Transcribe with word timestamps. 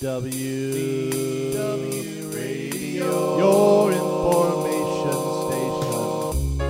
W 0.00 1.52
W 1.54 2.28
Radio, 2.28 3.36
your 3.36 3.90
information 3.90 5.10
station. 5.48 6.60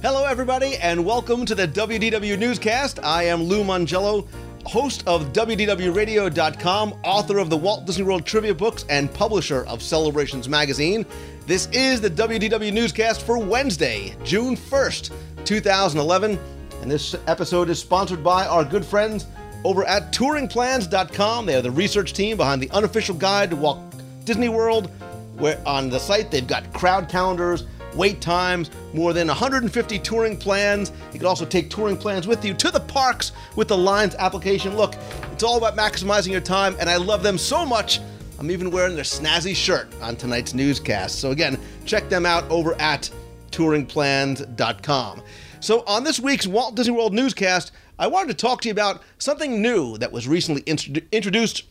Hello, 0.00 0.24
everybody, 0.24 0.76
and 0.76 1.04
welcome 1.04 1.44
to 1.46 1.56
the 1.56 1.66
WDW 1.66 2.38
Newscast. 2.38 3.00
I 3.02 3.24
am 3.24 3.42
Lou 3.42 3.64
Mongello, 3.64 4.28
host 4.66 5.02
of 5.08 5.32
WDWRadio.com, 5.32 6.94
author 7.02 7.38
of 7.38 7.50
the 7.50 7.56
Walt 7.56 7.84
Disney 7.84 8.04
World 8.04 8.24
Trivia 8.24 8.54
Books, 8.54 8.84
and 8.88 9.12
publisher 9.12 9.64
of 9.66 9.82
Celebrations 9.82 10.48
Magazine. 10.48 11.04
This 11.46 11.66
is 11.72 12.00
the 12.00 12.10
WDW 12.10 12.72
Newscast 12.72 13.26
for 13.26 13.36
Wednesday, 13.36 14.14
June 14.22 14.54
1st, 14.54 15.10
2011, 15.44 16.38
and 16.82 16.88
this 16.88 17.16
episode 17.26 17.68
is 17.68 17.80
sponsored 17.80 18.22
by 18.22 18.46
our 18.46 18.64
good 18.64 18.86
friends 18.86 19.26
over 19.64 19.84
at 19.84 20.12
touringplans.com. 20.12 21.46
They 21.46 21.54
are 21.56 21.62
the 21.62 21.70
research 21.70 22.12
team 22.12 22.36
behind 22.36 22.62
the 22.62 22.70
unofficial 22.70 23.14
guide 23.14 23.50
to 23.50 23.56
Walt 23.56 23.80
Disney 24.24 24.48
World, 24.48 24.90
where 25.36 25.60
on 25.66 25.88
the 25.90 25.98
site 25.98 26.30
they've 26.30 26.46
got 26.46 26.72
crowd 26.72 27.08
calendars, 27.08 27.64
wait 27.94 28.20
times, 28.20 28.70
more 28.94 29.12
than 29.12 29.28
150 29.28 29.98
touring 29.98 30.36
plans. 30.36 30.92
You 31.12 31.18
can 31.18 31.26
also 31.26 31.44
take 31.44 31.70
touring 31.70 31.96
plans 31.96 32.26
with 32.26 32.44
you 32.44 32.54
to 32.54 32.70
the 32.70 32.80
parks 32.80 33.32
with 33.56 33.68
the 33.68 33.76
Lines 33.76 34.14
application. 34.16 34.76
Look, 34.76 34.94
it's 35.32 35.42
all 35.42 35.58
about 35.58 35.76
maximizing 35.76 36.30
your 36.30 36.40
time, 36.40 36.76
and 36.80 36.88
I 36.88 36.96
love 36.96 37.22
them 37.22 37.38
so 37.38 37.66
much. 37.66 38.00
I'm 38.38 38.50
even 38.50 38.70
wearing 38.70 38.94
their 38.94 39.04
snazzy 39.04 39.54
shirt 39.54 39.88
on 40.00 40.14
tonight's 40.14 40.54
newscast. 40.54 41.18
So, 41.18 41.32
again, 41.32 41.58
check 41.84 42.08
them 42.08 42.24
out 42.24 42.48
over 42.50 42.80
at 42.80 43.10
touringplans.com. 43.50 45.22
So, 45.60 45.82
on 45.86 46.04
this 46.04 46.20
week's 46.20 46.46
Walt 46.46 46.76
Disney 46.76 46.94
World 46.94 47.12
newscast, 47.12 47.72
I 47.98 48.06
wanted 48.06 48.28
to 48.28 48.34
talk 48.34 48.60
to 48.62 48.68
you 48.68 48.72
about 48.72 49.02
something 49.18 49.60
new 49.60 49.98
that 49.98 50.12
was 50.12 50.28
recently 50.28 50.62
int- 50.66 51.04
introduced, 51.10 51.64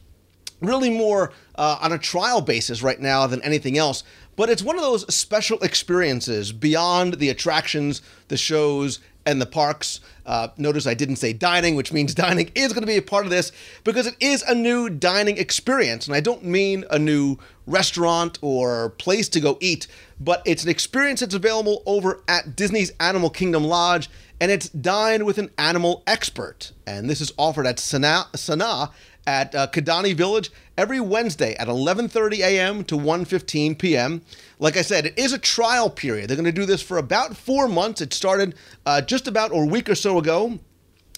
really 0.62 0.90
more 0.90 1.31
uh, 1.55 1.77
on 1.81 1.94
a 1.94 1.98
trial 1.98 2.41
basis 2.41 2.81
right 2.81 3.00
now 3.00 3.28
than 3.28 3.42
anything 3.42 3.78
else. 3.78 4.03
But 4.36 4.50
it's 4.50 4.61
one 4.61 4.75
of 4.75 4.84
those 4.84 5.14
special 5.14 5.59
experiences 5.59 6.52
beyond 6.52 7.16
the 7.16 7.30
attractions, 7.30 8.02
the 8.28 8.38
shows, 8.38 9.00
and 9.28 9.42
the 9.42 9.45
parks. 9.45 10.00
Uh, 10.25 10.47
notice 10.58 10.88
I 10.88 10.94
didn't 10.94 11.17
say 11.17 11.33
dining, 11.33 11.75
which 11.75 11.94
means 11.94 12.16
dining 12.16 12.50
is 12.56 12.73
going 12.73 12.81
to 12.81 12.88
be 12.88 12.97
a 12.97 13.02
part 13.02 13.25
of 13.25 13.30
this 13.30 13.52
because 13.84 14.08
it 14.08 14.16
is 14.19 14.42
a 14.44 14.56
new 14.56 14.89
dining 14.89 15.38
experience. 15.38 16.08
And 16.08 16.16
I 16.16 16.22
don't 16.22 16.44
mean 16.44 16.86
a 16.89 16.97
new 16.97 17.38
restaurant 17.67 18.39
or 18.42 18.92
place 18.92 19.28
to 19.30 19.42
go 19.42 19.58
eat, 19.59 19.88
but 20.19 20.42
it's 20.45 20.64
an 20.64 20.69
experience 20.69 21.19
that's 21.19 21.36
available 21.36 21.84
over 21.86 22.23
at 22.28 22.56
Disney's 22.56 22.94
Animal 23.00 23.30
Kingdom 23.30 23.66
Lodge 23.66 24.09
and 24.39 24.52
it's 24.52 24.69
Dine 24.69 25.25
with 25.25 25.38
an 25.38 25.50
Animal 25.58 26.03
Expert. 26.06 26.72
And 26.86 27.09
this 27.09 27.22
is 27.22 27.34
offered 27.38 27.66
at 27.66 27.78
Sanaa, 27.78 28.31
Sanaa 28.34 28.91
at 29.28 29.53
uh, 29.53 29.67
Kidani 29.67 30.16
Village 30.16 30.50
every 30.78 31.00
Wednesday 31.02 31.53
at 31.56 31.67
11:30 31.67 32.39
a.m. 32.39 32.83
to 32.86 32.97
1:15 32.97 33.78
p.m. 33.78 34.22
Like 34.58 34.78
I 34.78 34.81
said, 34.81 35.06
it 35.06 35.19
is 35.19 35.34
a 35.34 35.38
trial 35.38 35.89
period. 35.89 36.30
They're 36.30 36.38
going 36.38 36.45
to 36.45 36.52
do 36.52 36.66
this 36.66 36.81
for 36.81 36.97
about 36.97 37.36
four 37.36 37.67
months. 37.67 38.02
It 38.02 38.14
started 38.14 38.56
uh, 38.86 39.02
just 39.02 39.28
about 39.28 39.52
a 39.52 39.66
week 39.66 39.89
or 39.89 39.95
so 39.95 40.17
ago. 40.17 40.58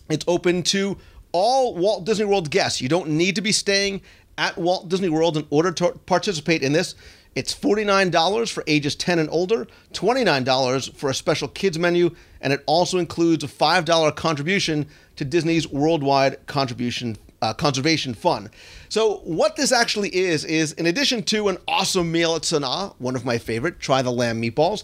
It's 0.09 0.25
open 0.27 0.63
to 0.63 0.97
all 1.31 1.75
Walt 1.75 2.05
Disney 2.05 2.25
World 2.25 2.49
guests. 2.49 2.81
You 2.81 2.89
don't 2.89 3.09
need 3.09 3.35
to 3.35 3.41
be 3.41 3.51
staying 3.51 4.01
at 4.39 4.57
Walt 4.57 4.89
Disney 4.89 5.09
World 5.09 5.37
in 5.37 5.45
order 5.51 5.71
to 5.73 5.91
participate 6.07 6.63
in 6.63 6.73
this. 6.73 6.95
It's 7.35 7.53
$49 7.53 8.51
for 8.51 8.63
ages 8.65 8.95
10 8.95 9.19
and 9.19 9.29
older, 9.29 9.67
$29 9.93 10.95
for 10.95 11.11
a 11.11 11.13
special 11.13 11.47
kids 11.47 11.77
menu, 11.77 12.15
and 12.41 12.51
it 12.51 12.63
also 12.65 12.97
includes 12.97 13.43
a 13.43 13.47
$5 13.47 14.15
contribution 14.15 14.87
to 15.15 15.23
Disney's 15.23 15.67
Worldwide 15.67 16.47
Contribution 16.47 17.17
uh, 17.41 17.53
Conservation 17.53 18.13
Fund. 18.13 18.49
So, 18.89 19.17
what 19.17 19.55
this 19.55 19.71
actually 19.71 20.15
is, 20.15 20.43
is 20.45 20.73
in 20.73 20.85
addition 20.85 21.23
to 21.23 21.47
an 21.47 21.57
awesome 21.67 22.11
meal 22.11 22.35
at 22.35 22.43
Sanaa, 22.43 22.95
one 22.97 23.15
of 23.15 23.25
my 23.25 23.37
favorite, 23.37 23.79
try 23.79 24.01
the 24.01 24.11
lamb 24.11 24.41
meatballs, 24.41 24.83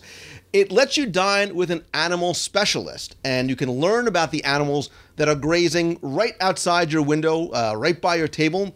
it 0.54 0.72
lets 0.72 0.96
you 0.96 1.06
dine 1.06 1.54
with 1.56 1.70
an 1.70 1.84
animal 1.94 2.34
specialist, 2.34 3.18
and 3.26 3.50
you 3.50 3.56
can 3.56 3.70
learn 3.70 4.08
about 4.08 4.32
the 4.32 4.44
animals 4.44 4.90
that 5.18 5.28
are 5.28 5.36
grazing 5.36 6.00
right 6.02 6.36
outside 6.40 6.92
your 6.92 7.02
window, 7.02 7.50
uh, 7.50 7.74
right 7.76 8.00
by 8.00 8.16
your 8.16 8.28
table 8.28 8.74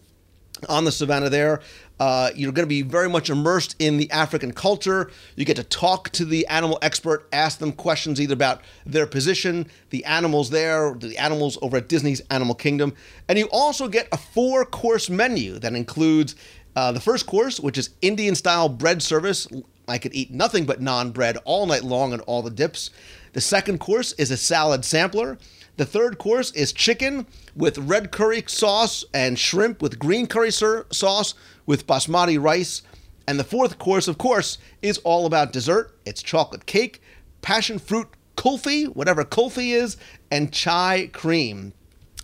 on 0.68 0.84
the 0.84 0.92
savannah 0.92 1.30
there. 1.30 1.62
Uh, 2.00 2.30
you're 2.36 2.52
going 2.52 2.66
to 2.66 2.70
be 2.70 2.82
very 2.82 3.10
much 3.10 3.30
immersed 3.30 3.76
in 3.80 3.98
the 3.98 4.10
African 4.12 4.54
culture. 4.54 5.12
You 5.36 5.46
get 5.46 5.58
to 5.58 5.64
talk 5.64 6.10
to 6.12 6.26
the 6.26 6.48
animal 6.48 6.80
expert, 6.82 7.28
ask 7.34 7.60
them 7.60 7.72
questions 7.74 8.22
either 8.22 8.34
about 8.34 8.62
their 8.86 9.06
position, 9.06 9.68
the 9.90 10.06
animals 10.06 10.50
there, 10.50 10.96
the 10.96 11.18
animals 11.18 11.58
over 11.62 11.78
at 11.78 11.90
Disney's 11.90 12.22
Animal 12.30 12.56
Kingdom. 12.56 12.94
And 13.28 13.38
you 13.38 13.50
also 13.52 13.88
get 13.88 14.08
a 14.12 14.18
four 14.18 14.66
course 14.66 15.10
menu 15.10 15.60
that 15.60 15.74
includes 15.74 16.36
uh, 16.76 16.92
the 16.92 17.02
first 17.02 17.26
course, 17.26 17.60
which 17.60 17.78
is 17.78 17.90
Indian 18.02 18.36
style 18.36 18.70
bread 18.70 19.02
service. 19.02 19.48
I 19.88 19.98
could 19.98 20.14
eat 20.14 20.32
nothing 20.32 20.66
but 20.66 20.80
naan 20.80 21.12
bread 21.12 21.38
all 21.44 21.66
night 21.66 21.84
long 21.84 22.14
and 22.14 22.22
all 22.22 22.42
the 22.42 22.52
dips. 22.52 22.92
The 23.34 23.42
second 23.42 23.80
course 23.80 24.14
is 24.14 24.32
a 24.32 24.38
salad 24.38 24.86
sampler. 24.86 25.38
The 25.78 25.86
third 25.86 26.18
course 26.18 26.52
is 26.52 26.74
chicken 26.74 27.26
with 27.56 27.78
red 27.78 28.12
curry 28.12 28.44
sauce 28.48 29.06
and 29.14 29.40
shrimp 29.40 29.82
with 29.82 29.98
green 29.98 30.28
curry 30.28 30.52
sauce 30.52 31.34
with 31.70 31.86
basmati 31.86 32.42
rice. 32.42 32.82
And 33.28 33.40
the 33.40 33.44
fourth 33.44 33.78
course, 33.78 34.08
of 34.08 34.18
course, 34.18 34.58
is 34.82 34.98
all 35.04 35.28
about 35.28 35.54
dessert. 35.54 35.96
It's 36.04 36.24
chocolate 36.24 36.66
cake, 36.66 37.00
passion 37.44 37.78
fruit 37.78 38.08
kulfi, 38.36 38.88
whatever 38.88 39.24
kulfi 39.24 39.76
is, 39.76 39.96
and 40.32 40.52
chai 40.52 41.12
cream. 41.14 41.74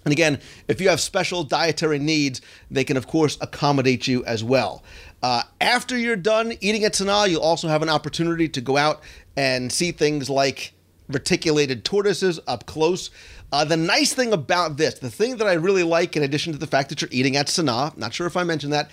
And 0.03 0.11
again, 0.11 0.39
if 0.67 0.81
you 0.81 0.89
have 0.89 0.99
special 0.99 1.43
dietary 1.43 1.99
needs, 1.99 2.41
they 2.71 2.83
can, 2.83 2.97
of 2.97 3.05
course, 3.05 3.37
accommodate 3.39 4.07
you 4.07 4.25
as 4.25 4.43
well. 4.43 4.83
Uh, 5.21 5.43
after 5.61 5.95
you're 5.95 6.15
done 6.15 6.53
eating 6.59 6.83
at 6.83 6.93
Sanaa, 6.93 7.29
you'll 7.29 7.41
also 7.41 7.67
have 7.67 7.83
an 7.83 7.89
opportunity 7.89 8.49
to 8.49 8.61
go 8.61 8.77
out 8.77 9.03
and 9.37 9.71
see 9.71 9.91
things 9.91 10.27
like 10.27 10.73
reticulated 11.07 11.85
tortoises 11.85 12.39
up 12.47 12.65
close. 12.65 13.11
Uh, 13.51 13.63
the 13.63 13.77
nice 13.77 14.11
thing 14.11 14.33
about 14.33 14.77
this, 14.77 14.95
the 14.95 15.09
thing 15.11 15.37
that 15.37 15.47
I 15.47 15.53
really 15.53 15.83
like, 15.83 16.17
in 16.17 16.23
addition 16.23 16.51
to 16.53 16.59
the 16.59 16.65
fact 16.65 16.89
that 16.89 17.01
you're 17.01 17.09
eating 17.11 17.37
at 17.37 17.45
Sanaa, 17.45 17.95
not 17.95 18.11
sure 18.11 18.25
if 18.25 18.35
I 18.35 18.43
mentioned 18.43 18.73
that, 18.73 18.89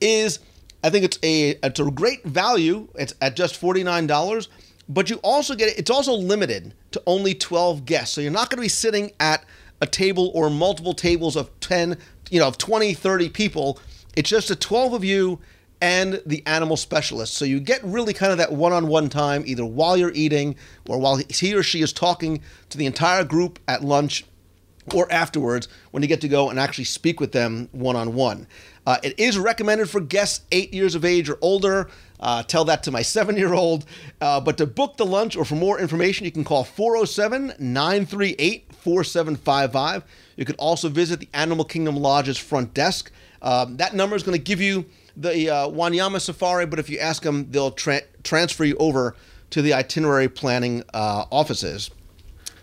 is 0.00 0.40
I 0.82 0.90
think 0.90 1.04
it's 1.04 1.18
a 1.22 1.58
it's 1.62 1.80
a 1.80 1.90
great 1.90 2.24
value. 2.24 2.88
It's 2.94 3.14
at 3.20 3.36
just 3.36 3.56
forty 3.56 3.82
nine 3.82 4.06
dollars, 4.06 4.48
but 4.88 5.10
you 5.10 5.16
also 5.16 5.54
get 5.54 5.78
it's 5.78 5.90
also 5.90 6.14
limited 6.14 6.74
to 6.92 7.02
only 7.06 7.34
twelve 7.34 7.84
guests. 7.84 8.14
So 8.14 8.20
you're 8.20 8.30
not 8.30 8.50
going 8.50 8.58
to 8.58 8.62
be 8.62 8.68
sitting 8.68 9.12
at 9.20 9.44
a 9.80 9.86
table 9.86 10.30
or 10.34 10.50
multiple 10.50 10.94
tables 10.94 11.36
of 11.36 11.50
10, 11.60 11.98
you 12.30 12.40
know, 12.40 12.48
of 12.48 12.58
20, 12.58 12.94
30 12.94 13.28
people. 13.30 13.78
It's 14.16 14.30
just 14.30 14.50
a 14.50 14.56
12 14.56 14.94
of 14.94 15.04
you 15.04 15.38
and 15.80 16.22
the 16.24 16.42
animal 16.46 16.76
specialist. 16.76 17.34
So 17.34 17.44
you 17.44 17.60
get 17.60 17.84
really 17.84 18.14
kind 18.14 18.32
of 18.32 18.38
that 18.38 18.52
one 18.52 18.72
on 18.72 18.88
one 18.88 19.08
time, 19.08 19.42
either 19.46 19.64
while 19.64 19.96
you're 19.96 20.12
eating 20.14 20.56
or 20.88 20.98
while 20.98 21.16
he 21.16 21.54
or 21.54 21.62
she 21.62 21.82
is 21.82 21.92
talking 21.92 22.40
to 22.70 22.78
the 22.78 22.86
entire 22.86 23.24
group 23.24 23.58
at 23.68 23.84
lunch 23.84 24.24
or 24.94 25.10
afterwards 25.12 25.68
when 25.90 26.02
you 26.02 26.08
get 26.08 26.20
to 26.20 26.28
go 26.28 26.50
and 26.50 26.58
actually 26.58 26.84
speak 26.84 27.20
with 27.20 27.32
them 27.32 27.68
one 27.72 27.96
on 27.96 28.14
one. 28.14 28.46
It 29.02 29.18
is 29.18 29.36
recommended 29.36 29.90
for 29.90 30.00
guests 30.00 30.44
eight 30.52 30.72
years 30.72 30.94
of 30.94 31.04
age 31.04 31.28
or 31.28 31.38
older. 31.40 31.88
Uh, 32.20 32.42
tell 32.42 32.64
that 32.64 32.82
to 32.84 32.90
my 32.90 33.02
seven 33.16 33.36
year 33.36 33.54
old. 33.54 33.84
Uh, 34.20 34.40
but 34.40 34.56
to 34.58 34.66
book 34.66 34.96
the 34.96 35.06
lunch 35.06 35.36
or 35.36 35.44
for 35.44 35.54
more 35.54 35.78
information, 35.78 36.24
you 36.24 36.32
can 36.32 36.44
call 36.44 36.64
407 36.64 37.54
938 37.58 38.72
4755. 38.72 40.04
You 40.36 40.44
could 40.44 40.56
also 40.56 40.88
visit 40.88 41.20
the 41.20 41.28
Animal 41.34 41.64
Kingdom 41.64 41.96
Lodge's 41.96 42.38
front 42.38 42.74
desk. 42.74 43.10
Um, 43.42 43.76
that 43.76 43.94
number 43.94 44.16
is 44.16 44.22
going 44.22 44.36
to 44.36 44.42
give 44.42 44.60
you 44.60 44.86
the 45.16 45.50
uh, 45.50 45.68
Wanyama 45.68 46.20
Safari, 46.20 46.66
but 46.66 46.78
if 46.78 46.90
you 46.90 46.98
ask 46.98 47.22
them, 47.22 47.50
they'll 47.50 47.70
tra- 47.70 48.02
transfer 48.22 48.64
you 48.64 48.76
over 48.76 49.14
to 49.50 49.62
the 49.62 49.72
itinerary 49.72 50.28
planning 50.28 50.82
uh, 50.92 51.24
offices. 51.30 51.90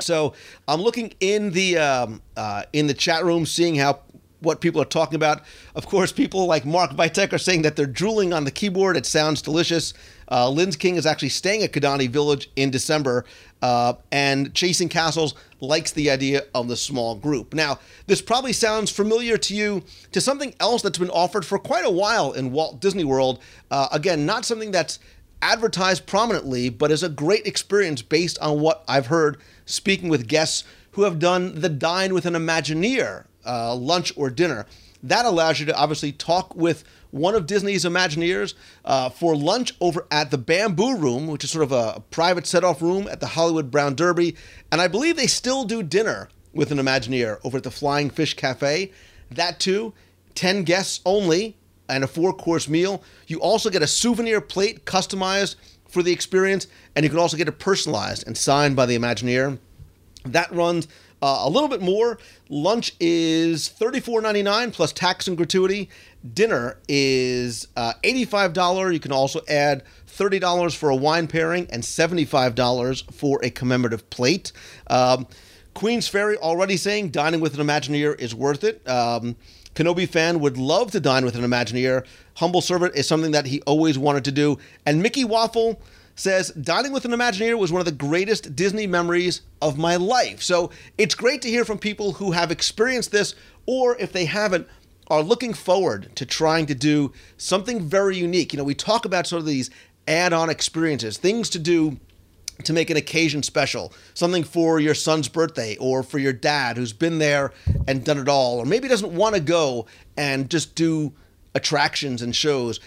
So 0.03 0.33
I'm 0.67 0.81
looking 0.81 1.13
in 1.19 1.51
the 1.51 1.77
um, 1.77 2.21
uh, 2.37 2.63
in 2.73 2.87
the 2.87 2.93
chat 2.93 3.23
room, 3.23 3.45
seeing 3.45 3.75
how 3.75 3.99
what 4.43 4.61
people 4.61 4.81
are 4.81 4.85
talking 4.85 5.15
about. 5.15 5.41
Of 5.73 5.87
course, 5.87 6.11
people 6.11 6.45
like 6.45 6.65
Mark 6.65 6.91
Vitek 6.91 7.33
are 7.33 7.37
saying 7.37 7.63
that 7.63 7.75
they're 7.75 7.85
drooling 7.85 8.33
on 8.33 8.43
the 8.43 8.51
keyboard. 8.51 8.97
It 8.97 9.05
sounds 9.05 9.41
delicious. 9.41 9.93
Uh, 10.29 10.49
Lynn's 10.49 10.75
King 10.75 10.95
is 10.95 11.05
actually 11.05 11.29
staying 11.29 11.63
at 11.63 11.71
Kidani 11.71 12.09
Village 12.09 12.49
in 12.55 12.71
December, 12.71 13.25
uh, 13.61 13.93
and 14.11 14.53
Chasing 14.53 14.89
Castles 14.89 15.35
likes 15.59 15.91
the 15.91 16.09
idea 16.09 16.43
of 16.53 16.67
the 16.67 16.75
small 16.75 17.15
group. 17.15 17.53
Now, 17.53 17.79
this 18.07 18.21
probably 18.21 18.53
sounds 18.53 18.91
familiar 18.91 19.37
to 19.37 19.55
you 19.55 19.83
to 20.11 20.19
something 20.19 20.53
else 20.59 20.81
that's 20.81 20.97
been 20.97 21.09
offered 21.09 21.45
for 21.45 21.57
quite 21.59 21.85
a 21.85 21.89
while 21.89 22.33
in 22.33 22.51
Walt 22.51 22.79
Disney 22.79 23.03
World. 23.03 23.39
Uh, 23.71 23.87
again, 23.91 24.25
not 24.25 24.45
something 24.45 24.71
that's 24.71 24.99
advertised 25.41 26.05
prominently, 26.05 26.69
but 26.69 26.89
is 26.91 27.03
a 27.03 27.09
great 27.09 27.45
experience 27.45 28.01
based 28.01 28.39
on 28.39 28.61
what 28.61 28.83
I've 28.87 29.07
heard 29.07 29.39
speaking 29.65 30.09
with 30.09 30.27
guests 30.27 30.63
who 30.91 31.03
have 31.03 31.19
done 31.19 31.59
the 31.59 31.69
Dine 31.69 32.13
with 32.13 32.25
an 32.25 32.33
Imagineer 32.33 33.25
uh, 33.45 33.75
lunch 33.75 34.13
or 34.15 34.29
dinner. 34.29 34.65
That 35.01 35.25
allows 35.25 35.59
you 35.59 35.65
to 35.65 35.75
obviously 35.75 36.11
talk 36.11 36.55
with 36.55 36.83
one 37.11 37.35
of 37.35 37.45
Disney's 37.45 37.85
Imagineers 37.85 38.53
uh, 38.85 39.09
for 39.09 39.35
lunch 39.35 39.73
over 39.81 40.07
at 40.09 40.31
the 40.31 40.37
Bamboo 40.37 40.97
Room, 40.97 41.27
which 41.27 41.43
is 41.43 41.51
sort 41.51 41.63
of 41.63 41.71
a, 41.71 42.01
private 42.09 42.47
set 42.47 42.63
off 42.63 42.81
room 42.81 43.07
at 43.07 43.19
the 43.19 43.27
Hollywood 43.27 43.69
Brown 43.69 43.95
Derby. 43.95 44.35
And 44.71 44.81
I 44.81 44.87
believe 44.87 45.15
they 45.15 45.27
still 45.27 45.65
do 45.65 45.83
dinner 45.83 46.29
with 46.53 46.71
an 46.71 46.77
Imagineer 46.77 47.39
over 47.43 47.57
at 47.57 47.63
the 47.63 47.71
Flying 47.71 48.09
Fish 48.09 48.33
Cafe. 48.33 48.91
That 49.29 49.59
too, 49.59 49.93
10 50.35 50.63
guests 50.63 51.01
only 51.05 51.57
and 51.89 52.03
a 52.03 52.07
four 52.07 52.33
course 52.33 52.67
meal. 52.67 53.03
You 53.27 53.39
also 53.39 53.69
get 53.69 53.81
a 53.81 53.87
souvenir 53.87 54.41
plate 54.41 54.85
customized 54.85 55.55
for 55.93 56.01
the 56.01 56.11
experience, 56.11 56.67
and 56.95 57.03
you 57.03 57.09
can 57.09 57.19
also 57.19 57.37
get 57.37 57.47
it 57.47 57.59
personalized 57.59 58.25
and 58.25 58.35
signed 58.35 58.75
by 58.75 58.87
the 58.87 58.97
Imagineer. 58.97 59.59
That 60.25 60.51
runs 60.51 60.87
uh, 61.21 61.43
a 61.43 61.49
little 61.49 61.69
bit 61.69 61.81
more. 61.81 62.17
Lunch 62.49 62.95
is 62.99 63.69
$34.99 63.69 64.73
plus 64.73 64.91
tax 64.91 65.27
and 65.27 65.37
gratuity. 65.37 65.89
Dinner 66.33 66.79
is 66.87 67.67
uh, 67.77 67.93
$85. 68.03 68.93
You 68.93 68.99
can 68.99 69.11
also 69.11 69.41
add 69.47 69.83
$30 70.07 70.75
for 70.75 70.89
a 70.89 70.95
wine 70.95 71.27
pairing 71.27 71.67
and 71.69 71.83
$75 71.83 73.13
for 73.13 73.39
a 73.43 73.51
commemorative 73.51 74.09
plate. 74.09 74.51
Um, 74.87 75.27
Queen's 75.75 76.07
Ferry 76.07 76.37
already 76.37 76.77
saying 76.77 77.09
dining 77.09 77.39
with 77.39 77.57
an 77.59 77.65
Imagineer 77.65 78.19
is 78.19 78.33
worth 78.33 78.63
it. 78.63 78.87
Um, 78.89 79.35
Kenobi 79.75 80.07
fan 80.07 80.39
would 80.39 80.57
love 80.57 80.91
to 80.91 80.99
dine 80.99 81.25
with 81.25 81.35
an 81.35 81.43
Imagineer. 81.43 82.05
Humble 82.35 82.61
servant 82.61 82.95
is 82.95 83.07
something 83.07 83.31
that 83.31 83.47
he 83.47 83.61
always 83.61 83.97
wanted 83.97 84.23
to 84.25 84.31
do. 84.31 84.57
And 84.85 85.01
Mickey 85.01 85.23
Waffle 85.23 85.81
says 86.15 86.51
dining 86.51 86.91
with 86.91 87.05
an 87.05 87.11
Imagineer 87.11 87.57
was 87.57 87.71
one 87.71 87.79
of 87.79 87.85
the 87.85 87.91
greatest 87.91 88.55
Disney 88.55 88.85
memories 88.85 89.41
of 89.61 89.77
my 89.77 89.95
life. 89.95 90.41
So 90.43 90.69
it's 90.97 91.15
great 91.15 91.41
to 91.41 91.49
hear 91.49 91.65
from 91.65 91.79
people 91.79 92.13
who 92.13 92.31
have 92.31 92.51
experienced 92.51 93.11
this, 93.11 93.33
or 93.65 93.97
if 93.97 94.11
they 94.11 94.25
haven't, 94.25 94.67
are 95.07 95.23
looking 95.23 95.53
forward 95.53 96.15
to 96.15 96.25
trying 96.25 96.65
to 96.67 96.75
do 96.75 97.11
something 97.37 97.81
very 97.81 98.15
unique. 98.17 98.53
You 98.53 98.57
know, 98.57 98.63
we 98.63 98.75
talk 98.75 99.05
about 99.05 99.27
sort 99.27 99.41
of 99.41 99.45
these 99.45 99.69
add 100.07 100.33
on 100.33 100.49
experiences, 100.49 101.17
things 101.17 101.49
to 101.49 101.59
do 101.59 101.99
to 102.63 102.73
make 102.73 102.89
an 102.89 102.97
occasion 102.97 103.43
special, 103.43 103.93
something 104.13 104.43
for 104.43 104.79
your 104.79 104.95
son's 104.95 105.27
birthday 105.27 105.75
or 105.77 106.03
for 106.03 106.19
your 106.19 106.33
dad 106.33 106.77
who's 106.77 106.93
been 106.93 107.19
there 107.19 107.51
and 107.87 108.03
done 108.03 108.17
it 108.17 108.29
all, 108.29 108.59
or 108.59 108.65
maybe 108.65 108.87
doesn't 108.87 109.13
want 109.13 109.35
to 109.35 109.41
go 109.41 109.85
and 110.17 110.49
just 110.49 110.75
do 110.75 111.13
attractions 111.55 112.21
and 112.21 112.35
shows. 112.35 112.79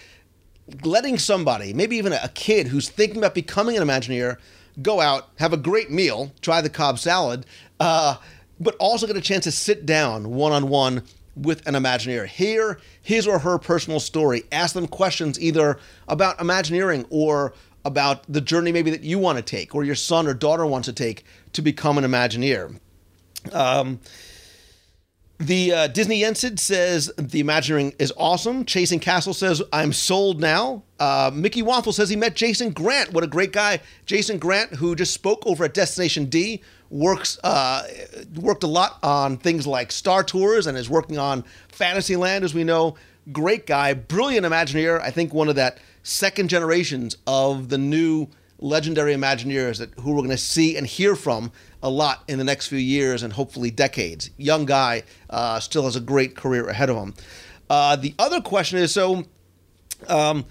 Letting 0.83 1.17
somebody, 1.17 1.73
maybe 1.73 1.97
even 1.97 2.13
a 2.13 2.31
kid 2.33 2.67
who's 2.67 2.89
thinking 2.89 3.17
about 3.17 3.35
becoming 3.35 3.77
an 3.77 3.83
Imagineer, 3.83 4.37
go 4.81 4.99
out, 4.99 5.29
have 5.37 5.53
a 5.53 5.57
great 5.57 5.91
meal, 5.91 6.31
try 6.41 6.61
the 6.61 6.69
Cobb 6.69 6.99
salad, 6.99 7.45
uh, 7.79 8.17
but 8.59 8.75
also 8.79 9.07
get 9.07 9.15
a 9.15 9.21
chance 9.21 9.43
to 9.45 9.51
sit 9.51 9.85
down 9.85 10.31
one 10.31 10.51
on 10.51 10.69
one 10.69 11.03
with 11.35 11.65
an 11.67 11.75
Imagineer. 11.75 12.25
Hear 12.27 12.79
his 13.01 13.27
or 13.27 13.39
her 13.39 13.57
personal 13.57 13.99
story. 13.99 14.43
Ask 14.51 14.73
them 14.73 14.87
questions 14.87 15.39
either 15.39 15.79
about 16.07 16.41
Imagineering 16.41 17.05
or 17.09 17.53
about 17.87 18.23
the 18.31 18.41
journey 18.41 18.71
maybe 18.71 18.91
that 18.91 19.03
you 19.03 19.17
want 19.17 19.37
to 19.37 19.41
take 19.41 19.73
or 19.73 19.83
your 19.83 19.95
son 19.95 20.27
or 20.27 20.33
daughter 20.33 20.65
wants 20.65 20.85
to 20.87 20.93
take 20.93 21.23
to 21.53 21.61
become 21.61 21.97
an 21.97 22.03
Imagineer. 22.03 22.79
Um, 23.53 23.99
the 25.39 25.71
uh, 25.71 25.87
Disney 25.87 26.21
Yensid 26.21 26.57
says 26.59 27.11
the 27.17 27.39
Imagineering 27.39 27.93
is 27.99 28.11
awesome. 28.17 28.65
Chasing 28.65 28.99
Castle 28.99 29.33
says 29.33 29.61
I'm 29.71 29.93
sold 29.93 30.41
now. 30.41 30.83
Uh, 30.99 31.29
Mickey 31.33 31.61
Waffle 31.61 31.93
says 31.93 32.09
he 32.09 32.15
met 32.15 32.35
Jason 32.35 32.73
Grandt. 32.73 33.13
What 33.13 33.23
a 33.23 33.27
great 33.27 33.53
guy, 33.53 33.79
Jason 34.07 34.39
Grandt, 34.39 34.75
who 34.75 34.95
just 34.95 35.13
spoke 35.13 35.45
over 35.45 35.65
at 35.65 35.75
Destination 35.75 36.25
D. 36.25 36.63
Works 36.89 37.37
uh, 37.43 37.83
worked 38.35 38.63
a 38.63 38.67
lot 38.67 38.97
on 39.03 39.37
things 39.37 39.67
like 39.67 39.91
Star 39.91 40.23
Tours 40.23 40.65
and 40.65 40.77
is 40.77 40.89
working 40.89 41.19
on 41.19 41.43
Fantasyland, 41.69 42.43
as 42.43 42.53
we 42.53 42.63
know. 42.63 42.95
Great 43.31 43.67
guy, 43.67 43.93
brilliant 43.93 44.45
Imagineer. 44.45 45.01
I 45.01 45.11
think 45.11 45.33
one 45.33 45.49
of 45.49 45.55
that 45.57 45.77
second 46.07 46.49
generations 46.49 47.17
of 47.27 47.69
the 47.69 47.77
new 47.77 48.27
legendary 48.59 49.13
Imagineers 49.13 49.77
that 49.77 49.93
who 49.99 50.11
we're 50.11 50.17
going 50.17 50.29
to 50.29 50.37
see 50.37 50.77
and 50.77 50.87
hear 50.87 51.15
from 51.15 51.51
a 51.83 51.89
lot 51.89 52.23
in 52.27 52.37
the 52.37 52.43
next 52.43 52.67
few 52.67 52.79
years 52.79 53.23
and 53.23 53.33
hopefully 53.33 53.69
decades. 53.69 54.31
Young 54.37 54.65
guy, 54.65 55.03
uh, 55.29 55.59
still 55.59 55.83
has 55.83 55.95
a 55.95 55.99
great 55.99 56.35
career 56.35 56.67
ahead 56.67 56.89
of 56.89 56.97
him. 56.97 57.13
Uh, 57.69 57.95
the 57.95 58.15
other 58.17 58.41
question 58.41 58.79
is 58.79 58.93
so. 58.93 59.25
Um, 60.07 60.45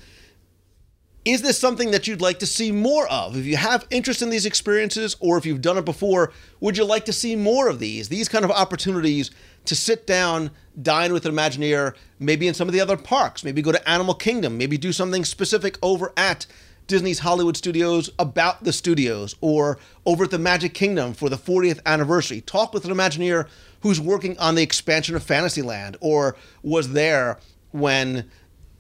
is 1.25 1.43
this 1.43 1.59
something 1.59 1.91
that 1.91 2.07
you'd 2.07 2.21
like 2.21 2.39
to 2.39 2.47
see 2.47 2.71
more 2.71 3.09
of? 3.09 3.37
If 3.37 3.47
you 3.47 3.57
have 3.57 3.85
interest 3.91 4.23
in 4.23 4.31
these 4.31 4.47
experiences 4.47 5.17
or 5.19 5.37
if 5.37 5.45
you've 5.45 5.61
done 5.61 5.77
it 5.77 5.85
before, 5.85 6.33
would 6.61 6.77
you 6.77 6.85
like 6.85 7.05
to 7.07 7.13
see 7.13 7.35
more 7.35 7.69
of 7.69 7.81
these? 7.81 8.09
These 8.09 8.29
kind 8.29 8.45
of 8.45 8.53
opportunities 8.53 9.33
to 9.67 9.77
sit 9.77 10.07
down, 10.07 10.51
dine 10.81 11.13
with 11.13 11.27
an 11.27 11.35
Imagineer, 11.35 11.95
maybe 12.19 12.49
in 12.49 12.55
some 12.55 12.69
of 12.69 12.75
the 12.75 12.81
other 12.81 12.97
parks, 12.97 13.45
maybe 13.45 13.63
go 13.63 13.73
to 13.73 13.89
Animal 13.89 14.15
Kingdom, 14.15 14.59
maybe 14.59 14.79
do 14.79 14.93
something 14.93 15.25
specific 15.25 15.79
over 15.83 16.13
at 16.17 16.47
Disney's 16.87 17.21
Hollywood 17.21 17.57
Studios 17.57 18.11
about 18.19 18.65
the 18.65 18.73
studios 18.73 19.35
or 19.41 19.79
over 20.05 20.25
at 20.25 20.31
the 20.31 20.39
Magic 20.39 20.73
Kingdom 20.73 21.15
for 21.15 21.29
the 21.29 21.37
40th 21.37 21.81
anniversary. 21.85 22.41
Talk 22.41 22.73
with 22.73 22.85
an 22.85 22.93
Imagineer 22.93 23.49
who's 23.81 24.01
working 24.01 24.39
on 24.39 24.55
the 24.55 24.63
expansion 24.63 25.17
of 25.17 25.23
Fantasyland 25.23 25.97
or 26.01 26.37
was 26.63 26.93
there 26.93 27.39
when 27.73 28.31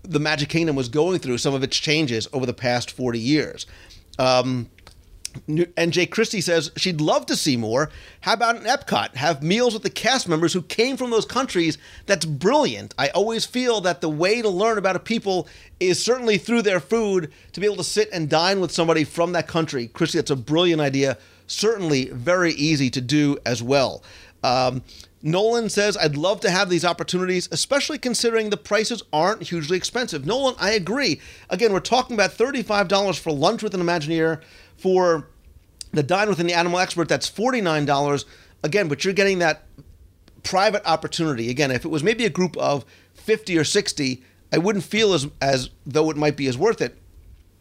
the 0.02 0.20
Magic 0.20 0.48
Kingdom 0.48 0.76
was 0.76 0.88
going 0.88 1.18
through 1.18 1.38
some 1.38 1.54
of 1.54 1.62
its 1.64 1.76
changes 1.76 2.28
over 2.32 2.46
the 2.46 2.54
past 2.54 2.90
40 2.92 3.18
years. 3.18 3.66
Um, 4.18 4.70
and 5.76 5.92
Jay 5.92 6.06
Christie 6.06 6.40
says 6.40 6.70
she'd 6.76 7.00
love 7.00 7.26
to 7.26 7.36
see 7.36 7.56
more. 7.56 7.90
How 8.20 8.32
about 8.32 8.56
an 8.56 8.64
Epcot? 8.64 9.14
Have 9.16 9.42
meals 9.42 9.74
with 9.74 9.82
the 9.82 9.90
cast 9.90 10.28
members 10.28 10.52
who 10.52 10.62
came 10.62 10.96
from 10.96 11.10
those 11.10 11.24
countries. 11.24 11.78
That's 12.06 12.24
brilliant. 12.24 12.94
I 12.98 13.08
always 13.08 13.44
feel 13.44 13.80
that 13.82 14.00
the 14.00 14.08
way 14.08 14.42
to 14.42 14.48
learn 14.48 14.78
about 14.78 14.96
a 14.96 15.00
people 15.00 15.48
is 15.80 16.02
certainly 16.02 16.38
through 16.38 16.62
their 16.62 16.80
food, 16.80 17.32
to 17.52 17.60
be 17.60 17.66
able 17.66 17.76
to 17.76 17.84
sit 17.84 18.08
and 18.12 18.28
dine 18.28 18.60
with 18.60 18.72
somebody 18.72 19.04
from 19.04 19.32
that 19.32 19.48
country. 19.48 19.88
Christie, 19.88 20.18
that's 20.18 20.30
a 20.30 20.36
brilliant 20.36 20.80
idea. 20.80 21.18
Certainly 21.46 22.10
very 22.10 22.52
easy 22.52 22.90
to 22.90 23.00
do 23.00 23.38
as 23.46 23.62
well. 23.62 24.02
Um, 24.42 24.82
Nolan 25.22 25.68
says, 25.68 25.96
I'd 25.96 26.16
love 26.16 26.40
to 26.40 26.50
have 26.50 26.68
these 26.68 26.84
opportunities, 26.84 27.48
especially 27.50 27.98
considering 27.98 28.50
the 28.50 28.56
prices 28.56 29.02
aren't 29.12 29.42
hugely 29.42 29.76
expensive. 29.76 30.26
Nolan, 30.26 30.54
I 30.58 30.72
agree. 30.72 31.20
Again, 31.50 31.72
we're 31.72 31.80
talking 31.80 32.14
about 32.14 32.30
$35 32.30 33.18
for 33.18 33.32
lunch 33.32 33.62
with 33.62 33.74
an 33.74 33.80
Imagineer. 33.80 34.42
For 34.76 35.28
the 35.92 36.02
dine 36.02 36.28
with 36.28 36.38
an 36.38 36.50
animal 36.50 36.78
expert, 36.78 37.08
that's 37.08 37.30
$49. 37.30 38.24
Again, 38.62 38.88
but 38.88 39.04
you're 39.04 39.14
getting 39.14 39.38
that 39.38 39.62
private 40.42 40.86
opportunity. 40.86 41.50
Again, 41.50 41.70
if 41.70 41.84
it 41.84 41.88
was 41.88 42.02
maybe 42.02 42.24
a 42.24 42.30
group 42.30 42.56
of 42.58 42.84
50 43.14 43.56
or 43.58 43.64
60, 43.64 44.22
I 44.52 44.58
wouldn't 44.58 44.84
feel 44.84 45.12
as, 45.12 45.28
as 45.40 45.70
though 45.84 46.10
it 46.10 46.16
might 46.16 46.36
be 46.36 46.46
as 46.46 46.56
worth 46.58 46.80
it. 46.80 46.96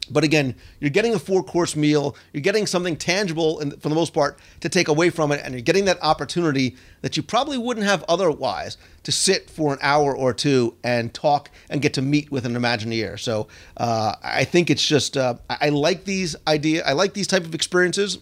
But 0.10 0.24
again, 0.24 0.56
you're 0.80 0.90
getting 0.90 1.14
a 1.14 1.20
four 1.20 1.44
course 1.44 1.76
meal, 1.76 2.16
you're 2.32 2.42
getting 2.42 2.68
something 2.68 2.96
tangible 2.96 3.60
and 3.60 3.82
for 3.82 3.90
the 3.90 3.96
most 3.96 4.14
part 4.14 4.40
to 4.62 4.70
take 4.70 4.88
away 4.88 5.10
from 5.10 5.32
it, 5.32 5.42
and 5.44 5.54
you're 5.54 5.62
getting 5.62 5.86
that 5.86 6.02
opportunity 6.02 6.76
that 7.02 7.18
you 7.18 7.24
probably 7.24 7.58
wouldn't 7.58 7.86
have 7.86 8.04
otherwise 8.08 8.78
to 9.04 9.12
sit 9.12 9.50
for 9.50 9.74
an 9.74 9.80
hour 9.82 10.16
or 10.16 10.34
two 10.34 10.76
and 10.84 11.14
talk 11.14 11.50
and 11.70 11.82
get 11.82 11.94
to 11.94 12.02
meet 12.02 12.32
with 12.32 12.46
an 12.46 12.54
Imagineer. 12.54 13.20
So 13.20 13.48
uh, 13.78 14.16
I 14.24 14.44
think 14.44 14.70
it's 14.70 14.86
just, 14.86 15.18
uh, 15.18 15.36
I 15.50 15.70
like 15.70 16.06
these 16.06 16.36
idea, 16.48 16.84
I 16.86 16.94
like 16.94 17.14
these 17.14 17.28
type 17.28 17.44
of 17.44 17.56
experiences. 17.56 18.20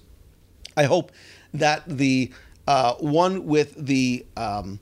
I 0.75 0.83
hope 0.85 1.11
that 1.53 1.83
the 1.87 2.31
uh, 2.67 2.93
one 2.95 3.45
with 3.45 3.75
the 3.85 4.25
um, 4.37 4.79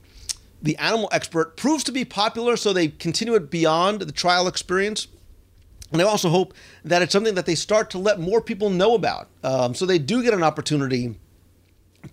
the 0.61 0.77
animal 0.77 1.09
expert 1.11 1.57
proves 1.57 1.83
to 1.85 1.91
be 1.91 2.05
popular, 2.05 2.55
so 2.55 2.71
they 2.71 2.89
continue 2.89 3.33
it 3.33 3.49
beyond 3.49 4.01
the 4.01 4.11
trial 4.11 4.47
experience 4.47 5.07
and 5.91 6.01
I 6.01 6.05
also 6.05 6.29
hope 6.29 6.53
that 6.85 7.01
it's 7.01 7.11
something 7.11 7.35
that 7.35 7.45
they 7.45 7.55
start 7.55 7.89
to 7.91 7.97
let 7.97 8.19
more 8.19 8.41
people 8.41 8.69
know 8.69 8.95
about. 8.95 9.27
Um, 9.43 9.75
so 9.75 9.85
they 9.85 9.99
do 9.99 10.23
get 10.23 10.33
an 10.33 10.43
opportunity 10.43 11.15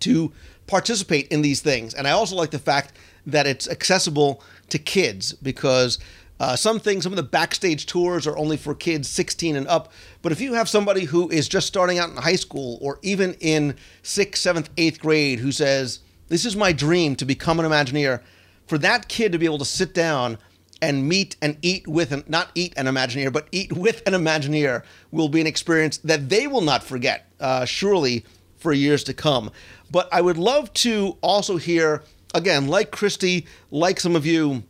to 0.00 0.32
participate 0.66 1.28
in 1.28 1.42
these 1.42 1.61
things. 1.61 1.94
And 1.94 2.06
I 2.06 2.11
also 2.11 2.37
like 2.37 2.50
the 2.50 2.58
fact 2.58 2.92
that 3.26 3.47
it's 3.47 3.68
accessible 3.68 4.42
to 4.70 4.78
kids 4.78 5.32
because 5.32 5.99
uh, 6.40 6.54
some 6.54 6.78
things, 6.78 7.02
some 7.02 7.12
of 7.12 7.16
the 7.16 7.23
backstage 7.23 7.87
tours 7.87 8.26
are 8.26 8.37
only 8.37 8.56
for 8.56 8.75
kids 8.75 9.08
16 9.08 9.56
and 9.56 9.66
up. 9.66 9.92
But 10.23 10.32
if 10.32 10.40
you 10.40 10.54
have 10.54 10.68
somebody 10.68 11.04
who 11.04 11.28
is 11.30 11.49
just 11.49 11.66
starting 11.66 11.99
out 11.99 12.11
in 12.11 12.16
high 12.16 12.37
school 12.37 12.78
or 12.80 12.99
even 13.02 13.35
in 13.40 13.76
sixth, 14.02 14.42
seventh, 14.42 14.70
eighth 14.76 15.00
grade 15.00 15.40
who 15.40 15.50
says, 15.50 16.00
This 16.28 16.44
is 16.44 16.54
my 16.54 16.73
dream 16.73 17.16
to 17.16 17.25
become 17.25 17.58
an 17.58 17.66
Imagineer, 17.66 18.23
for 18.66 18.78
that 18.78 19.08
kid 19.08 19.32
to 19.32 19.38
be 19.38 19.47
able 19.47 19.58
to 19.58 19.64
sit 19.64 19.94
down 19.94 20.38
and 20.80 21.08
meet 21.08 21.37
and 21.42 21.56
eat 21.62 21.87
with 21.87 22.12
an 22.12 22.25
not 22.28 22.50
eat 22.54 22.73
an 22.76 22.87
Imagineer, 22.87 23.32
but 23.32 23.49
eat 23.52 23.73
with 23.73 24.06
an 24.06 24.14
Imagineer 24.14 24.82
will 25.11 25.28
be 25.28 25.40
an 25.40 25.47
experience 25.47 25.99
that 25.99 26.28
they 26.28 26.47
will 26.47 26.61
not 26.61 26.82
forget, 26.82 27.30
uh, 27.40 27.64
surely 27.64 28.25
for 28.56 28.73
years 28.73 29.04
to 29.04 29.14
come. 29.14 29.50
But 29.90 30.08
I 30.12 30.20
would 30.20 30.37
love 30.37 30.73
to 30.75 31.16
also 31.20 31.56
hear 31.56 32.02
again, 32.35 32.68
like 32.68 32.90
Christy, 32.90 33.47
like 33.70 34.00
some 34.00 34.16
of 34.16 34.26
you. 34.26 34.64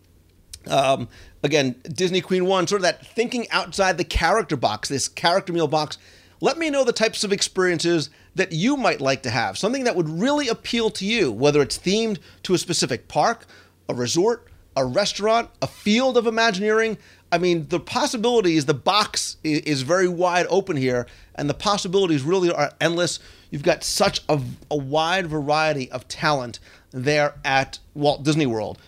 Um, 0.67 1.09
again, 1.43 1.77
Disney 1.85 2.21
Queen 2.21 2.45
One, 2.45 2.67
sort 2.67 2.81
of 2.81 2.85
that 2.85 3.07
thinking 3.07 3.51
outside 3.51 3.97
the 3.97 4.05
character 4.05 4.57
box, 4.57 4.89
this 4.89 5.09
character 5.09 5.53
meal 5.53 5.69
box. 5.69 5.99
Let 6.41 6.57
me 6.57 6.71
know 6.71 6.85
the 6.85 6.93
types 6.93 7.25
of 7.25 7.33
experiences 7.33 8.11
that 8.37 8.53
you 8.53 8.77
might 8.77 9.01
like 9.01 9.23
to 9.25 9.31
have, 9.31 9.59
something 9.59 9.85
that 9.85 9.97
would 9.97 10.09
really 10.09 10.47
appeal 10.47 10.89
to 10.91 11.05
you, 11.05 11.33
whether 11.33 11.61
it's 11.61 11.79
themed 11.79 12.19
to 12.45 12.55
a 12.55 12.59
specific 12.59 13.09
park, 13.09 13.45
a 13.89 13.95
resort, 13.95 14.47
a 14.79 14.85
restaurant, 14.85 15.51
a 15.61 15.67
field 15.67 16.17
of 16.17 16.27
Imagineering. 16.27 16.99
I 17.33 17.39
mean, 17.39 17.67
the 17.69 17.81
possibilities, 17.81 18.67
the 18.67 18.75
box 18.75 19.37
is, 19.43 19.83
very 19.83 20.09
wide 20.09 20.47
open 20.49 20.77
here, 20.77 21.07
and 21.35 21.51
the 21.51 21.55
possibilities 21.55 22.23
really 22.23 22.51
are 22.51 22.71
endless. 22.81 23.19
You've 23.51 23.65
got 23.65 23.83
such 23.83 24.23
a, 24.29 24.41
a 24.71 24.77
wide 24.77 25.27
variety 25.27 25.91
of 25.91 26.07
talent 26.09 26.61
there 26.93 27.35
at 27.45 27.81
Walt 27.95 28.23
Disney 28.23 28.47
World. 28.47 28.79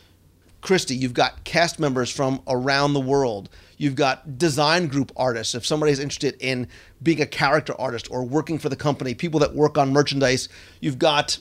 Christie, 0.61 0.95
you've 0.95 1.15
got 1.15 1.43
cast 1.45 1.81
members 1.81 2.11
from 2.11 2.41
around 2.47 2.93
the 2.93 3.01
world. 3.01 3.49
You've 3.77 3.95
got 3.95 4.39
design 4.39 4.87
group 4.87 5.11
artists. 5.17 5.55
If 5.55 5.67
somebody's 5.67 5.99
interested 5.99 6.37
in 6.39 6.69
being 7.03 7.21
a 7.21 7.27
character 7.27 7.75
artist 7.79 8.11
or 8.11 8.25
working 8.25 8.59
for 8.59 8.69
the 8.69 8.77
company, 8.77 9.15
people 9.15 9.41
that 9.41 9.55
work 9.55 9.77
on 9.77 9.93
merchandise, 9.93 10.49
you've 10.81 10.99
got 10.99 11.39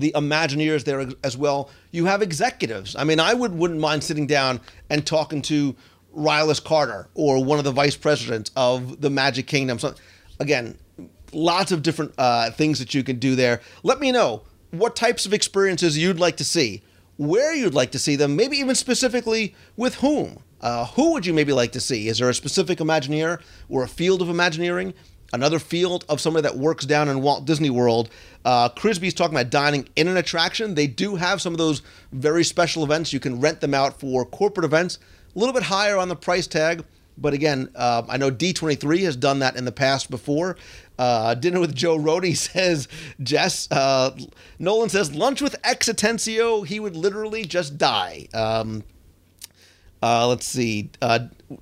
the 0.00 0.12
Imagineers 0.14 0.84
there 0.84 1.06
as 1.22 1.36
well. 1.36 1.70
You 1.90 2.06
have 2.06 2.22
executives. 2.22 2.96
I 2.96 3.04
mean, 3.04 3.20
I 3.20 3.34
would 3.34 3.52
wouldn't 3.52 3.80
mind 3.80 4.04
sitting 4.04 4.26
down 4.26 4.60
and 4.90 5.06
talking 5.06 5.42
to 5.42 5.74
Rylus 6.14 6.62
Carter 6.62 7.08
or 7.14 7.44
one 7.44 7.58
of 7.58 7.64
the 7.64 7.72
vice 7.72 7.96
presidents 7.96 8.50
of 8.56 9.00
the 9.00 9.10
Magic 9.10 9.46
Kingdom. 9.46 9.78
So, 9.78 9.94
again, 10.40 10.78
lots 11.32 11.72
of 11.72 11.82
different 11.82 12.14
uh, 12.18 12.50
things 12.50 12.78
that 12.78 12.94
you 12.94 13.02
can 13.02 13.18
do 13.18 13.36
there. 13.36 13.60
Let 13.82 14.00
me 14.00 14.12
know 14.12 14.42
what 14.70 14.96
types 14.96 15.26
of 15.26 15.32
experiences 15.32 15.98
you'd 15.98 16.18
like 16.18 16.36
to 16.38 16.44
see, 16.44 16.82
where 17.16 17.54
you'd 17.54 17.74
like 17.74 17.92
to 17.92 17.98
see 17.98 18.16
them, 18.16 18.36
maybe 18.36 18.56
even 18.56 18.74
specifically 18.74 19.54
with 19.76 19.96
whom. 19.96 20.38
Uh, 20.60 20.86
who 20.86 21.12
would 21.12 21.26
you 21.26 21.34
maybe 21.34 21.52
like 21.52 21.72
to 21.72 21.80
see? 21.80 22.08
Is 22.08 22.18
there 22.18 22.30
a 22.30 22.34
specific 22.34 22.78
Imagineer 22.78 23.40
or 23.68 23.82
a 23.82 23.88
field 23.88 24.22
of 24.22 24.30
Imagineering? 24.30 24.94
Another 25.32 25.58
field 25.58 26.04
of 26.08 26.20
somebody 26.20 26.42
that 26.42 26.56
works 26.56 26.86
down 26.86 27.08
in 27.08 27.20
Walt 27.20 27.44
Disney 27.44 27.70
World. 27.70 28.08
Uh, 28.44 28.68
Crisby's 28.68 29.14
talking 29.14 29.36
about 29.36 29.50
dining 29.50 29.88
in 29.96 30.08
an 30.08 30.16
attraction. 30.16 30.74
They 30.74 30.86
do 30.86 31.16
have 31.16 31.42
some 31.42 31.52
of 31.52 31.58
those 31.58 31.82
very 32.12 32.44
special 32.44 32.84
events. 32.84 33.12
You 33.12 33.20
can 33.20 33.40
rent 33.40 33.60
them 33.60 33.74
out 33.74 33.98
for 33.98 34.24
corporate 34.24 34.64
events. 34.64 34.98
A 35.34 35.38
little 35.38 35.52
bit 35.52 35.64
higher 35.64 35.98
on 35.98 36.08
the 36.08 36.16
price 36.16 36.46
tag. 36.46 36.84
But 37.18 37.32
again, 37.32 37.70
uh, 37.74 38.02
I 38.08 38.18
know 38.18 38.30
D23 38.30 39.02
has 39.04 39.16
done 39.16 39.38
that 39.40 39.56
in 39.56 39.64
the 39.64 39.72
past 39.72 40.10
before. 40.10 40.56
Uh, 40.98 41.34
dinner 41.34 41.60
with 41.60 41.74
Joe 41.74 41.98
Rohde 41.98 42.36
says, 42.36 42.88
Jess, 43.20 43.68
uh, 43.70 44.16
Nolan 44.58 44.90
says, 44.90 45.14
lunch 45.14 45.40
with 45.40 45.56
X 45.64 45.88
Atencio, 45.88 46.66
he 46.66 46.78
would 46.78 46.96
literally 46.96 47.44
just 47.44 47.78
die. 47.78 48.28
Um, 48.34 48.84
uh, 50.02 50.28
let's 50.28 50.46
see. 50.46 50.90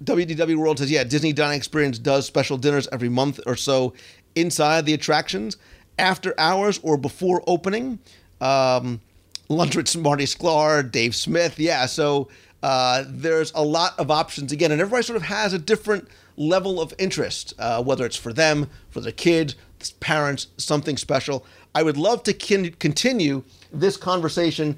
WDW 0.03 0.57
World 0.57 0.79
says, 0.79 0.91
yeah, 0.91 1.05
Disney 1.05 1.33
Dining 1.33 1.57
Experience 1.57 1.99
does 1.99 2.27
special 2.27 2.57
dinners 2.57 2.89
every 2.91 3.09
month 3.09 3.41
or 3.47 3.57
so 3.57 3.93
inside 4.35 4.87
the 4.87 4.95
attractions, 4.95 5.57
after 5.99 6.35
hours 6.39 6.81
or 6.83 6.97
before 6.97 7.43
opening. 7.47 7.99
Um, 8.41 9.01
lunch 9.49 9.77
with 9.77 9.95
Marty 9.97 10.25
Sklar, 10.25 10.91
Dave 10.91 11.15
Smith. 11.15 11.59
Yeah, 11.59 11.87
so 11.87 12.29
uh, 12.63 13.05
there's 13.07 13.53
a 13.55 13.63
lot 13.63 13.99
of 13.99 14.11
options 14.11 14.53
again, 14.53 14.73
and 14.73 14.81
everybody 14.81 15.03
sort 15.03 15.17
of 15.17 15.23
has 15.23 15.53
a 15.53 15.59
different 15.59 16.09
level 16.37 16.81
of 16.81 16.93
interest, 16.99 17.53
uh, 17.59 17.83
whether 17.83 18.05
it's 18.05 18.17
for 18.17 18.33
them, 18.33 18.69
for 18.91 19.01
their 19.01 19.13
kids, 19.13 19.55
parents, 20.01 20.49
something 20.57 20.97
special. 20.97 21.45
I 21.75 21.83
would 21.83 21.97
love 21.97 22.23
to 22.25 22.33
con- 22.33 22.71
continue 22.79 23.45
this 23.73 23.97
conversation 23.97 24.77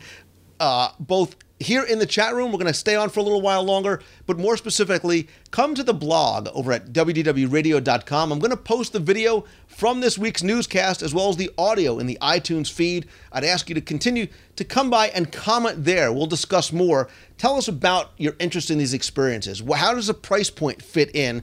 uh, 0.58 0.90
both 0.98 1.36
here 1.58 1.82
in 1.82 1.98
the 1.98 2.06
chat 2.06 2.34
room. 2.34 2.52
We're 2.52 2.58
going 2.58 2.66
to 2.66 2.74
stay 2.74 2.96
on 2.96 3.08
for 3.08 3.20
a 3.20 3.22
little 3.22 3.40
while 3.40 3.62
longer, 3.62 4.02
but 4.26 4.38
more 4.38 4.56
specifically, 4.56 5.28
come 5.50 5.74
to 5.74 5.82
the 5.82 5.94
blog 5.94 6.48
over 6.52 6.72
at 6.72 6.92
wdwradio.com. 6.92 8.32
I'm 8.32 8.38
going 8.38 8.50
to 8.50 8.56
post 8.56 8.92
the 8.92 9.00
video 9.00 9.44
from 9.66 10.00
this 10.00 10.18
week's 10.18 10.42
newscast 10.42 11.02
as 11.02 11.14
well 11.14 11.28
as 11.28 11.36
the 11.36 11.50
audio 11.56 11.98
in 11.98 12.06
the 12.06 12.18
iTunes 12.20 12.70
feed. 12.70 13.06
I'd 13.32 13.44
ask 13.44 13.68
you 13.68 13.74
to 13.74 13.80
continue 13.80 14.26
to 14.56 14.64
come 14.64 14.90
by 14.90 15.08
and 15.08 15.32
comment 15.32 15.84
there. 15.84 16.12
We'll 16.12 16.26
discuss 16.26 16.72
more. 16.72 17.08
Tell 17.38 17.56
us 17.56 17.68
about 17.68 18.12
your 18.18 18.36
interest 18.38 18.70
in 18.70 18.78
these 18.78 18.94
experiences. 18.94 19.62
How 19.74 19.94
does 19.94 20.08
a 20.08 20.14
price 20.14 20.50
point 20.50 20.82
fit 20.82 21.14
in? 21.14 21.42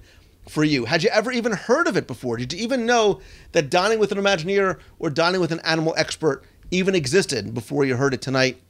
For 0.50 0.65
you, 0.65 0.84
had 0.84 1.03
you 1.03 1.10
ever 1.10 1.32
even 1.32 1.53
heard 1.53 1.88
of 1.88 1.96
it 1.96 2.05
before? 2.05 2.36
Did 2.36 2.51
you 2.51 2.60
even 2.60 2.86
know 2.86 3.22
that 3.53 3.70
dining 3.70 3.98
with 3.98 4.12
an 4.12 4.17
Imagineer 4.17 4.77
or 5.00 5.10
dining 5.10 5.39
with 5.39 5.53
an 5.53 5.62
animal 5.62 5.93
expert 5.96 6.43
even 6.70 6.96
existed 6.96 7.53
before 7.53 7.86
you 7.86 7.96
heard 7.96 8.13
it 8.13 8.22
tonight? 8.22 8.62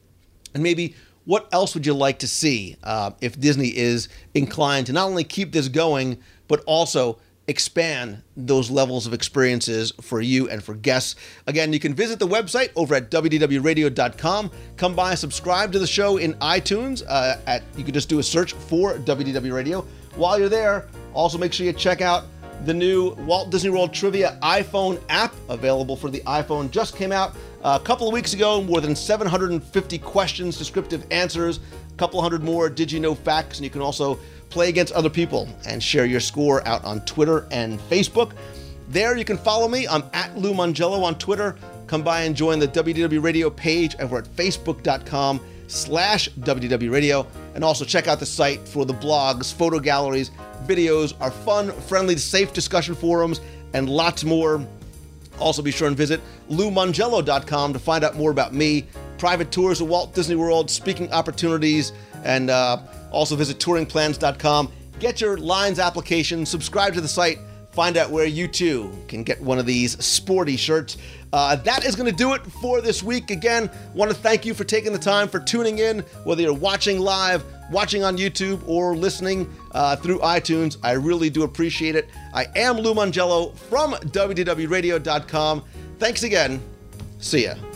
And 0.54 0.62
maybe 0.62 0.94
what 1.24 1.48
else 1.52 1.74
would 1.74 1.86
you 1.86 1.94
like 1.94 2.18
to 2.20 2.28
see 2.28 2.76
uh, 2.82 3.12
if 3.20 3.38
Disney 3.38 3.76
is 3.76 4.08
inclined 4.34 4.86
to 4.86 4.92
not 4.92 5.06
only 5.06 5.24
keep 5.24 5.52
this 5.52 5.68
going, 5.68 6.18
but 6.48 6.62
also 6.66 7.18
expand 7.46 8.22
those 8.36 8.70
levels 8.70 9.06
of 9.06 9.12
experiences 9.12 9.92
for 10.00 10.20
you 10.20 10.48
and 10.48 10.62
for 10.62 10.74
guests. 10.74 11.16
Again, 11.46 11.72
you 11.72 11.80
can 11.80 11.94
visit 11.94 12.18
the 12.18 12.26
website 12.26 12.70
over 12.74 12.94
at 12.94 13.10
wdwradio.com. 13.10 14.50
Come 14.76 14.94
by, 14.94 15.14
subscribe 15.14 15.72
to 15.72 15.78
the 15.78 15.86
show 15.86 16.16
in 16.16 16.34
iTunes. 16.34 17.02
Uh, 17.06 17.36
at 17.46 17.62
you 17.76 17.84
can 17.84 17.92
just 17.92 18.08
do 18.08 18.18
a 18.18 18.22
search 18.22 18.54
for 18.54 18.94
WDW 18.94 19.52
Radio. 19.52 19.82
While 20.16 20.38
you're 20.38 20.48
there, 20.48 20.88
also 21.12 21.38
make 21.38 21.52
sure 21.52 21.66
you 21.66 21.72
check 21.72 22.00
out 22.00 22.24
the 22.64 22.74
new 22.74 23.10
Walt 23.26 23.50
Disney 23.50 23.70
World 23.70 23.92
Trivia 23.92 24.38
iPhone 24.42 25.00
app 25.08 25.34
available 25.48 25.96
for 25.96 26.10
the 26.10 26.20
iPhone. 26.20 26.70
Just 26.70 26.96
came 26.96 27.12
out 27.12 27.34
a 27.62 27.78
couple 27.78 28.08
of 28.08 28.14
weeks 28.14 28.32
ago, 28.32 28.62
more 28.62 28.80
than 28.80 28.96
750 28.96 29.98
questions, 29.98 30.56
descriptive 30.56 31.06
answers, 31.10 31.58
a 31.58 31.96
couple 31.96 32.20
hundred 32.20 32.42
more 32.42 32.68
did 32.68 32.90
you 32.90 33.00
know 33.00 33.14
facts, 33.14 33.58
and 33.58 33.64
you 33.64 33.70
can 33.70 33.82
also 33.82 34.18
play 34.48 34.68
against 34.68 34.92
other 34.92 35.10
people 35.10 35.48
and 35.66 35.82
share 35.82 36.06
your 36.06 36.20
score 36.20 36.66
out 36.66 36.84
on 36.84 37.00
Twitter 37.04 37.46
and 37.50 37.78
Facebook. 37.80 38.32
There 38.88 39.16
you 39.16 39.24
can 39.24 39.38
follow 39.38 39.68
me. 39.68 39.88
I'm 39.88 40.04
at 40.12 40.36
Lou 40.36 40.52
Mongello 40.52 41.02
on 41.02 41.18
Twitter. 41.18 41.56
Come 41.86 42.02
by 42.02 42.22
and 42.22 42.34
join 42.34 42.58
the 42.58 42.68
WDW 42.68 43.22
Radio 43.22 43.50
page 43.50 43.96
over 43.98 44.18
at 44.18 44.24
facebook.com 44.24 45.40
slash 45.66 46.28
WDW 46.30 46.90
Radio. 46.90 47.26
And 47.54 47.62
also 47.62 47.84
check 47.84 48.08
out 48.08 48.18
the 48.18 48.26
site 48.26 48.66
for 48.66 48.84
the 48.84 48.94
blogs, 48.94 49.52
photo 49.52 49.78
galleries, 49.78 50.30
videos, 50.66 51.14
our 51.20 51.30
fun, 51.30 51.72
friendly, 51.82 52.16
safe 52.16 52.52
discussion 52.52 52.94
forums, 52.94 53.40
and 53.72 53.88
lots 53.88 54.24
more. 54.24 54.66
Also, 55.38 55.62
be 55.62 55.70
sure 55.70 55.88
and 55.88 55.96
visit 55.96 56.20
loumongello.com 56.50 57.72
to 57.72 57.78
find 57.78 58.04
out 58.04 58.16
more 58.16 58.30
about 58.30 58.54
me, 58.54 58.86
private 59.18 59.50
tours 59.50 59.80
of 59.80 59.88
Walt 59.88 60.14
Disney 60.14 60.36
World, 60.36 60.70
speaking 60.70 61.12
opportunities, 61.12 61.92
and 62.24 62.50
uh, 62.50 62.78
also 63.10 63.36
visit 63.36 63.58
touringplans.com. 63.58 64.72
Get 65.00 65.20
your 65.20 65.36
lines 65.36 65.78
application, 65.78 66.46
subscribe 66.46 66.94
to 66.94 67.00
the 67.00 67.08
site, 67.08 67.38
find 67.74 67.96
out 67.96 68.10
where 68.10 68.26
you 68.26 68.46
too 68.46 68.92
can 69.08 69.24
get 69.24 69.40
one 69.40 69.58
of 69.58 69.66
these 69.66 70.02
sporty 70.04 70.56
shirts. 70.56 70.96
Uh, 71.32 71.56
that 71.56 71.84
is 71.84 71.96
going 71.96 72.08
to 72.08 72.16
do 72.16 72.34
it 72.34 72.42
for 72.62 72.80
this 72.80 73.02
week. 73.02 73.30
Again, 73.30 73.68
want 73.92 74.10
to 74.10 74.16
thank 74.16 74.46
you 74.46 74.54
for 74.54 74.62
taking 74.62 74.92
the 74.92 74.98
time 74.98 75.26
for 75.26 75.40
tuning 75.40 75.78
in, 75.78 76.00
whether 76.22 76.42
you're 76.42 76.54
watching 76.54 77.00
live, 77.00 77.44
watching 77.72 78.04
on 78.04 78.16
YouTube, 78.16 78.62
or 78.68 78.96
listening 78.96 79.52
uh, 79.72 79.96
through 79.96 80.20
iTunes. 80.20 80.76
I 80.84 80.92
really 80.92 81.30
do 81.30 81.42
appreciate 81.42 81.96
it. 81.96 82.08
I 82.32 82.46
am 82.54 82.76
Lou 82.76 82.94
Mongello 82.94 83.56
from 83.56 83.94
WDWRadio.com. 83.94 85.64
Thanks 85.98 86.22
again. 86.22 86.62
See 87.18 87.46
ya. 87.46 87.73